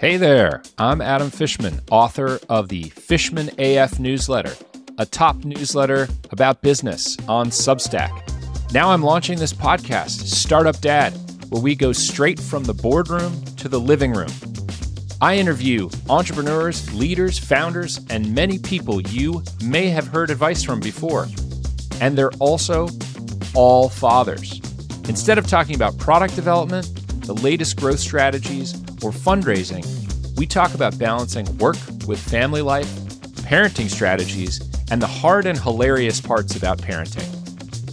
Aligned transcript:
Hey 0.00 0.16
there, 0.16 0.62
I'm 0.78 1.00
Adam 1.00 1.28
Fishman, 1.28 1.80
author 1.90 2.38
of 2.48 2.68
the 2.68 2.84
Fishman 2.84 3.50
AF 3.58 3.98
newsletter, 3.98 4.54
a 4.96 5.04
top 5.04 5.44
newsletter 5.44 6.06
about 6.30 6.62
business 6.62 7.16
on 7.26 7.48
Substack. 7.48 8.12
Now 8.72 8.92
I'm 8.92 9.02
launching 9.02 9.40
this 9.40 9.52
podcast, 9.52 10.10
Startup 10.10 10.80
Dad, 10.80 11.14
where 11.48 11.60
we 11.60 11.74
go 11.74 11.92
straight 11.92 12.38
from 12.38 12.62
the 12.62 12.74
boardroom 12.74 13.44
to 13.56 13.68
the 13.68 13.80
living 13.80 14.12
room. 14.12 14.30
I 15.20 15.36
interview 15.36 15.90
entrepreneurs, 16.08 16.94
leaders, 16.94 17.36
founders, 17.36 17.98
and 18.08 18.32
many 18.32 18.60
people 18.60 19.00
you 19.00 19.42
may 19.64 19.88
have 19.88 20.06
heard 20.06 20.30
advice 20.30 20.62
from 20.62 20.78
before. 20.78 21.26
And 22.00 22.16
they're 22.16 22.30
also 22.38 22.88
all 23.52 23.88
fathers. 23.88 24.60
Instead 25.08 25.38
of 25.38 25.48
talking 25.48 25.74
about 25.74 25.98
product 25.98 26.36
development, 26.36 26.88
the 27.28 27.34
latest 27.42 27.76
growth 27.76 27.98
strategies, 27.98 28.74
or 29.02 29.10
fundraising, 29.10 29.84
we 30.38 30.46
talk 30.46 30.72
about 30.72 30.98
balancing 30.98 31.44
work 31.58 31.76
with 32.06 32.18
family 32.18 32.62
life, 32.62 32.90
parenting 33.44 33.90
strategies, 33.90 34.62
and 34.90 35.02
the 35.02 35.06
hard 35.06 35.44
and 35.44 35.58
hilarious 35.58 36.22
parts 36.22 36.56
about 36.56 36.78
parenting. 36.78 37.28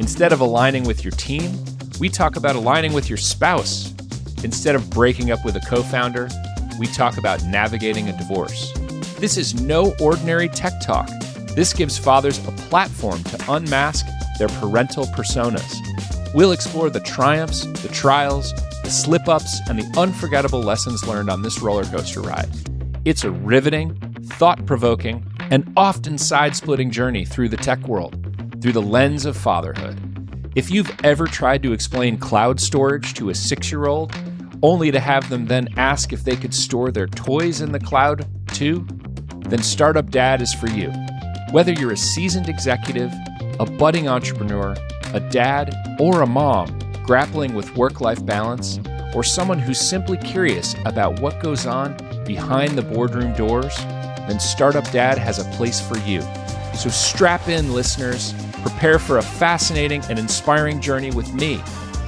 Instead 0.00 0.32
of 0.32 0.40
aligning 0.40 0.82
with 0.82 1.04
your 1.04 1.12
team, 1.12 1.48
we 2.00 2.08
talk 2.08 2.34
about 2.34 2.56
aligning 2.56 2.92
with 2.92 3.08
your 3.08 3.16
spouse. 3.16 3.94
Instead 4.42 4.74
of 4.74 4.90
breaking 4.90 5.30
up 5.30 5.44
with 5.44 5.54
a 5.54 5.60
co 5.60 5.80
founder, 5.80 6.28
we 6.80 6.88
talk 6.88 7.16
about 7.16 7.40
navigating 7.44 8.08
a 8.08 8.18
divorce. 8.18 8.72
This 9.20 9.36
is 9.36 9.62
no 9.62 9.94
ordinary 10.00 10.48
tech 10.48 10.72
talk. 10.82 11.08
This 11.54 11.72
gives 11.72 11.96
fathers 11.96 12.44
a 12.48 12.52
platform 12.68 13.22
to 13.22 13.52
unmask 13.52 14.04
their 14.40 14.48
parental 14.48 15.04
personas. 15.04 15.76
We'll 16.34 16.50
explore 16.50 16.90
the 16.90 16.98
triumphs, 16.98 17.64
the 17.82 17.90
trials, 17.92 18.52
the 18.90 18.96
slip 18.96 19.28
ups, 19.28 19.60
and 19.68 19.78
the 19.78 20.00
unforgettable 20.00 20.60
lessons 20.60 21.06
learned 21.06 21.30
on 21.30 21.42
this 21.42 21.62
roller 21.62 21.84
coaster 21.84 22.20
ride. 22.20 22.50
It's 23.04 23.22
a 23.22 23.30
riveting, 23.30 23.94
thought 24.32 24.66
provoking, 24.66 25.24
and 25.52 25.72
often 25.76 26.18
side 26.18 26.56
splitting 26.56 26.90
journey 26.90 27.24
through 27.24 27.50
the 27.50 27.56
tech 27.56 27.78
world, 27.86 28.16
through 28.60 28.72
the 28.72 28.82
lens 28.82 29.26
of 29.26 29.36
fatherhood. 29.36 29.96
If 30.56 30.72
you've 30.72 30.90
ever 31.04 31.28
tried 31.28 31.62
to 31.62 31.72
explain 31.72 32.18
cloud 32.18 32.58
storage 32.58 33.14
to 33.14 33.30
a 33.30 33.34
six 33.34 33.70
year 33.70 33.86
old, 33.86 34.12
only 34.60 34.90
to 34.90 34.98
have 34.98 35.28
them 35.28 35.46
then 35.46 35.68
ask 35.76 36.12
if 36.12 36.24
they 36.24 36.34
could 36.34 36.52
store 36.52 36.90
their 36.90 37.06
toys 37.06 37.60
in 37.60 37.70
the 37.70 37.78
cloud 37.78 38.26
too, 38.48 38.84
then 39.42 39.62
Startup 39.62 40.10
Dad 40.10 40.42
is 40.42 40.52
for 40.52 40.68
you. 40.68 40.92
Whether 41.52 41.70
you're 41.70 41.92
a 41.92 41.96
seasoned 41.96 42.48
executive, 42.48 43.12
a 43.60 43.66
budding 43.66 44.08
entrepreneur, 44.08 44.74
a 45.14 45.20
dad, 45.20 45.76
or 46.00 46.22
a 46.22 46.26
mom, 46.26 46.79
grappling 47.10 47.54
with 47.54 47.76
work 47.76 48.00
life 48.00 48.24
balance, 48.24 48.78
or 49.16 49.24
someone 49.24 49.58
who's 49.58 49.80
simply 49.80 50.16
curious 50.18 50.76
about 50.84 51.18
what 51.18 51.40
goes 51.40 51.66
on 51.66 51.92
behind 52.24 52.78
the 52.78 52.82
boardroom 52.82 53.32
doors, 53.32 53.76
then 54.28 54.38
Startup 54.38 54.88
Dad 54.92 55.18
has 55.18 55.40
a 55.40 55.56
place 55.56 55.80
for 55.80 55.98
you. 56.06 56.22
So 56.72 56.88
strap 56.88 57.48
in, 57.48 57.72
listeners. 57.72 58.32
Prepare 58.62 59.00
for 59.00 59.18
a 59.18 59.22
fascinating 59.22 60.04
and 60.04 60.20
inspiring 60.20 60.80
journey 60.80 61.10
with 61.10 61.34
me, 61.34 61.60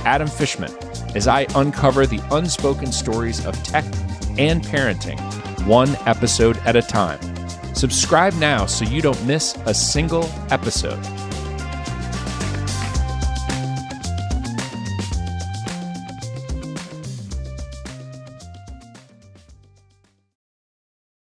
Adam 0.04 0.28
Fishman, 0.28 0.72
as 1.16 1.26
I 1.26 1.48
uncover 1.56 2.06
the 2.06 2.22
unspoken 2.30 2.92
stories 2.92 3.44
of 3.44 3.60
tech 3.64 3.84
and 4.38 4.62
parenting, 4.62 5.18
one 5.66 5.96
episode 6.06 6.58
at 6.58 6.76
a 6.76 6.82
time. 6.82 7.18
Subscribe 7.74 8.34
now 8.34 8.66
so 8.66 8.84
you 8.84 9.02
don't 9.02 9.26
miss 9.26 9.58
a 9.66 9.74
single 9.74 10.30
episode. 10.52 11.04